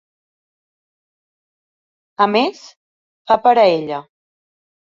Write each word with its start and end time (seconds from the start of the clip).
A 2.25 2.29
més, 2.37 2.65
fa 3.33 3.41
per 3.47 3.55
a 3.67 3.71
ella. 3.79 4.05